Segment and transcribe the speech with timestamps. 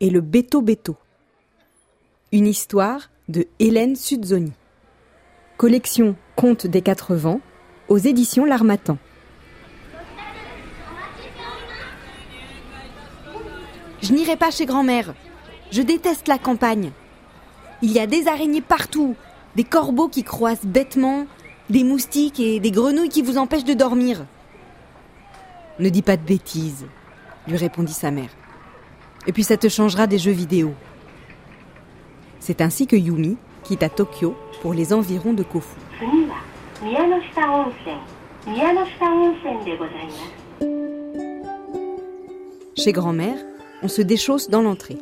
[0.00, 0.96] et le Beto Beto.
[2.32, 4.52] Une histoire de Hélène Sudzoni.
[5.58, 7.40] Collection Contes des Quatre Vents
[7.88, 8.96] aux éditions L'Armatan.
[14.00, 15.14] Je n'irai pas chez grand-mère.
[15.70, 16.92] Je déteste la campagne.
[17.82, 19.14] Il y a des araignées partout,
[19.54, 21.26] des corbeaux qui croissent bêtement,
[21.68, 24.24] des moustiques et des grenouilles qui vous empêchent de dormir.
[25.78, 26.86] Ne dis pas de bêtises,
[27.46, 28.30] lui répondit sa mère.
[29.26, 30.72] Et puis ça te changera des jeux vidéo.
[32.38, 35.76] C'est ainsi que Yumi quitte à Tokyo pour les environs de Kofu.
[42.76, 43.36] Chez grand-mère,
[43.82, 44.98] on se déchausse dans l'entrée.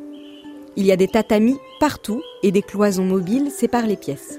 [0.77, 4.39] Il y a des tatamis partout et des cloisons mobiles séparent les pièces.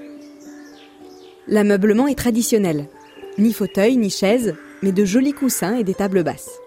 [1.48, 2.88] L'ameublement est traditionnel.
[3.38, 6.60] Ni fauteuil, ni chaise, mais de jolis coussins et des tables basses.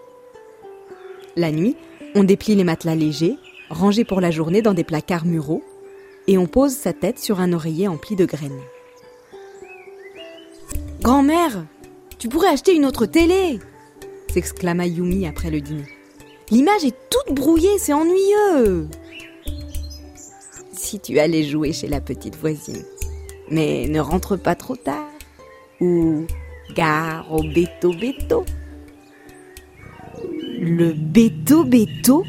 [1.36, 1.76] La nuit,
[2.14, 3.36] on déplie les matelas légers,
[3.70, 5.62] rangés pour la journée dans des placards muraux,
[6.26, 8.60] et on pose sa tête sur un oreiller empli de graines.
[11.02, 11.64] Grand-mère,
[12.18, 13.58] tu pourrais acheter une autre télé
[14.34, 15.86] s'exclama Yumi après le dîner.
[16.50, 18.88] L'image est toute brouillée, c'est ennuyeux.
[20.72, 22.82] Si tu allais jouer chez la petite voisine.
[23.48, 25.08] Mais ne rentre pas trop tard.
[25.80, 26.26] Ou
[26.74, 28.44] gare au béto béto.
[30.66, 32.24] Le béto béto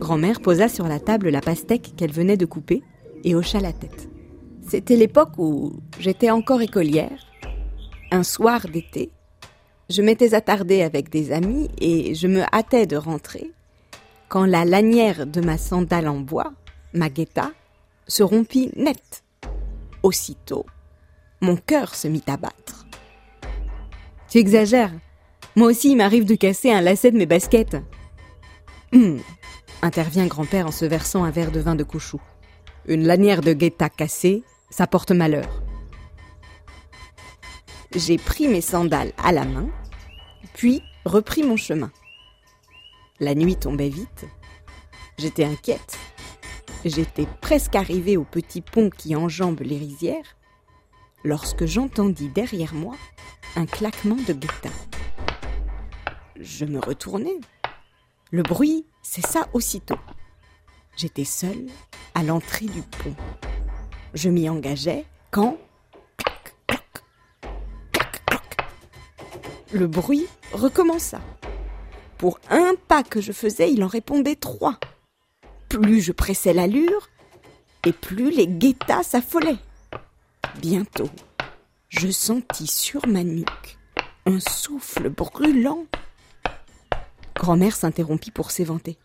[0.00, 2.82] Grand-mère posa sur la table la pastèque qu'elle venait de couper
[3.22, 4.08] et hocha la tête.
[4.66, 7.26] C'était l'époque où j'étais encore écolière.
[8.10, 9.12] Un soir d'été,
[9.88, 13.52] je m'étais attardée avec des amis et je me hâtais de rentrer
[14.28, 16.52] quand la lanière de ma sandale en bois,
[16.92, 17.52] ma guetta,
[18.08, 19.22] se rompit net.
[20.02, 20.66] Aussitôt,
[21.40, 22.84] mon cœur se mit à battre.
[24.28, 24.90] Tu exagères.
[25.56, 27.76] Moi aussi, il m'arrive de casser un lacet de mes baskets.
[28.92, 29.20] Hum,
[29.82, 32.20] intervient grand-père en se versant un verre de vin de couchou.
[32.86, 35.62] Une lanière de guetta cassée, ça porte malheur.
[37.94, 39.68] J'ai pris mes sandales à la main,
[40.54, 41.90] puis repris mon chemin.
[43.18, 44.26] La nuit tombait vite.
[45.18, 45.98] J'étais inquiète.
[46.84, 50.36] J'étais presque arrivée au petit pont qui enjambe les rizières,
[51.24, 52.94] lorsque j'entendis derrière moi
[53.56, 54.70] un claquement de guetta.
[56.40, 57.38] Je me retournai.
[58.30, 59.98] Le bruit cessa aussitôt.
[60.96, 61.66] J'étais seule
[62.14, 63.14] à l'entrée du pont.
[64.14, 65.58] Je m'y engageais quand
[66.16, 67.04] clac, clac,
[67.92, 68.56] clac, clac.
[69.72, 71.20] le bruit recommença.
[72.16, 74.78] Pour un pas que je faisais, il en répondait trois.
[75.68, 77.10] Plus je pressais l'allure,
[77.84, 79.60] et plus les guettas s'affolaient.
[80.58, 81.10] Bientôt,
[81.88, 83.78] je sentis sur ma nuque
[84.26, 85.84] un souffle brûlant.
[87.40, 88.98] Grand-mère s'interrompit pour s'éventer.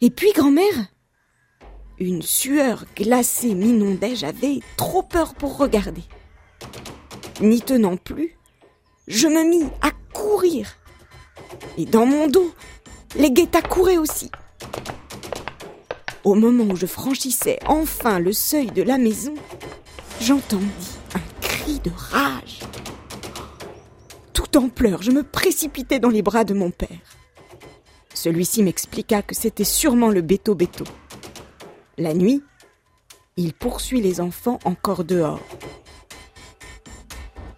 [0.00, 0.92] Et puis, grand-mère
[1.98, 6.04] Une sueur glacée m'inondait, j'avais trop peur pour regarder.
[7.40, 8.36] N'y tenant plus,
[9.08, 10.76] je me mis à courir.
[11.76, 12.54] Et dans mon dos,
[13.16, 14.30] les guettas couraient aussi.
[16.22, 19.34] Au moment où je franchissais enfin le seuil de la maison,
[20.20, 22.60] j'entendis un cri de rage.
[24.32, 27.17] Tout en pleurs, je me précipitai dans les bras de mon père.
[28.18, 30.82] Celui-ci m'expliqua que c'était sûrement le béto béto.
[31.98, 32.42] La nuit,
[33.36, 35.38] il poursuit les enfants encore dehors.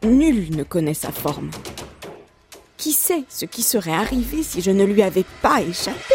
[0.02, 1.50] Nul ne connaît sa forme.
[2.76, 6.14] Qui sait ce qui serait arrivé si je ne lui avais pas échappé?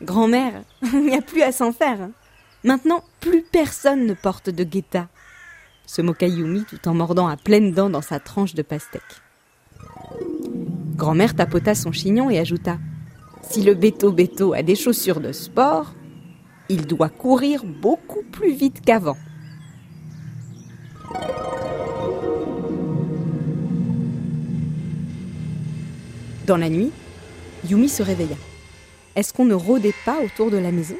[0.00, 0.62] Grand-mère,
[0.92, 2.00] il n'y a plus à s'en faire.
[2.02, 2.12] hein.
[2.62, 5.08] Maintenant, plus personne ne porte de guetta.
[5.86, 9.02] Se moqua Yumi tout en mordant à pleines dents dans sa tranche de pastèque.
[10.96, 12.78] Grand-mère tapota son chignon et ajouta
[13.42, 15.92] Si le béto béto a des chaussures de sport,
[16.70, 19.18] il doit courir beaucoup plus vite qu'avant.
[26.46, 26.92] Dans la nuit,
[27.68, 28.36] Yumi se réveilla.
[29.16, 30.96] Est-ce qu'on ne rôdait pas autour de la maison?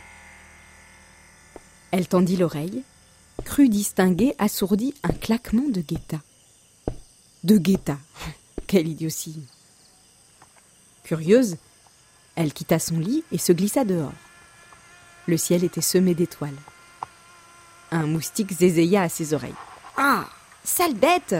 [1.90, 2.82] Elle tendit l'oreille,
[3.44, 6.18] crut distinguer assourdi un claquement de guetta.
[7.44, 7.96] De guetta?
[8.66, 9.40] Quelle idiotie
[11.06, 11.56] Curieuse,
[12.34, 14.12] Elle quitta son lit et se glissa dehors.
[15.28, 16.58] Le ciel était semé d'étoiles.
[17.92, 19.54] Un moustique zézeilla à ses oreilles.
[19.96, 20.28] Ah
[20.64, 21.36] Sale bête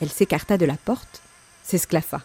[0.00, 1.20] Elle s'écarta de la porte,
[1.64, 2.22] s'esclaffa.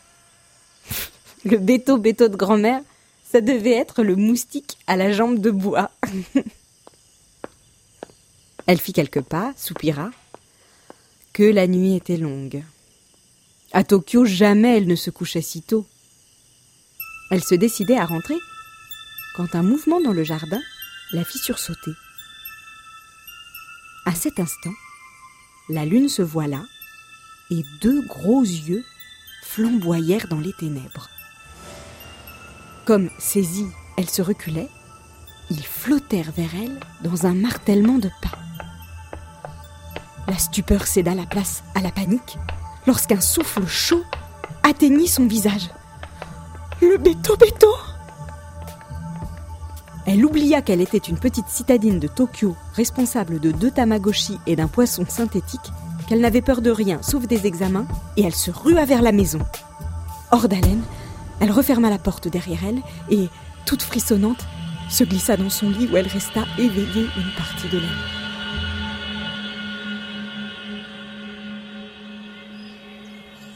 [1.44, 2.82] Le béto-béto de grand-mère,
[3.30, 5.92] ça devait être le moustique à la jambe de bois.
[8.68, 10.12] Elle fit quelques pas, soupira.
[11.34, 12.64] Que la nuit était longue.
[13.78, 15.86] À Tokyo, jamais elle ne se couchait si tôt.
[17.30, 18.34] Elle se décidait à rentrer
[19.36, 20.60] quand un mouvement dans le jardin
[21.12, 21.92] la fit sursauter.
[24.08, 24.74] À cet instant,
[25.70, 26.64] la lune se voila
[27.52, 28.84] et deux gros yeux
[29.44, 31.08] flamboyèrent dans les ténèbres.
[32.86, 34.70] Comme saisie, elle se reculait,
[35.52, 38.40] ils flottèrent vers elle dans un martèlement de pas.
[40.28, 42.40] La stupeur céda la place à la panique
[42.88, 44.04] lorsqu'un souffle chaud
[44.64, 45.70] atteignit son visage.
[46.82, 47.68] Le béto-béto
[50.06, 54.68] Elle oublia qu'elle était une petite citadine de Tokyo, responsable de deux tamagotchi et d'un
[54.68, 55.72] poisson synthétique,
[56.08, 59.40] qu'elle n'avait peur de rien sauf des examens, et elle se rua vers la maison.
[60.32, 60.84] Hors d'haleine,
[61.42, 63.28] elle referma la porte derrière elle et,
[63.66, 64.46] toute frissonnante,
[64.90, 68.17] se glissa dans son lit où elle resta éveillée une partie de la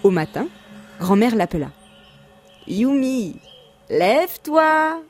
[0.04, 0.48] Au matin,
[1.00, 1.70] grand-mère l'appela.
[2.68, 3.36] Yumi,
[3.90, 5.04] lève-toi.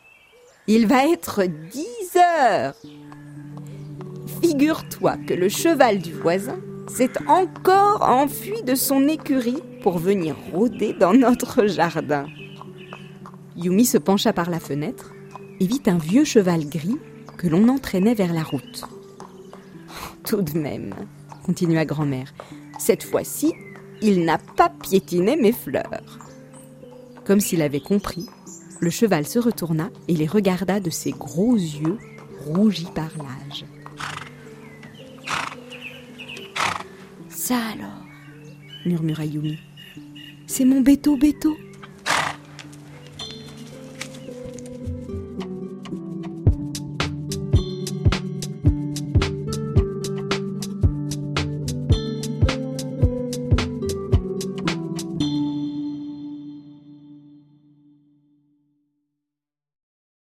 [0.68, 2.76] Il va être dix heures.
[4.42, 10.92] Figure-toi que le cheval du voisin s'est encore enfui de son écurie pour venir rôder
[10.94, 12.26] dans notre jardin.
[13.56, 15.14] Yumi se pencha par la fenêtre
[15.62, 16.98] et vit un vieux cheval gris
[17.38, 18.84] que l'on entraînait vers la route.
[20.26, 20.94] Tout de même,
[21.46, 22.34] continua grand-mère,
[22.78, 23.54] cette fois-ci,
[24.02, 26.20] il n'a pas piétiné mes fleurs.
[27.24, 28.28] Comme s'il avait compris,
[28.80, 31.98] le cheval se retourna et les regarda de ses gros yeux
[32.46, 33.66] rougis par l'âge.
[37.30, 38.06] Ça alors,
[38.86, 39.60] murmura Yumi.
[40.48, 41.56] C'est mon béto béto.